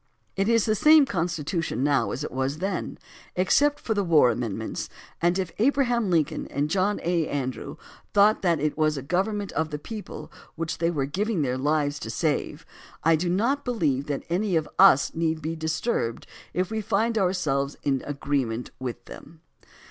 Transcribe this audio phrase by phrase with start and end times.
[0.35, 2.97] It is the same Constitution now as it was then,
[3.35, 4.89] ex cept for the war amendments,
[5.21, 7.27] and if Abraham Lincoln and John A.
[7.27, 7.77] Andrew
[8.11, 11.99] thought that it was a government of the people which they were giving their lives
[11.99, 12.65] to save,
[13.03, 17.77] I do not believe that any of us need be disturbed if we find ourselves
[17.83, 19.41] in agreement with them.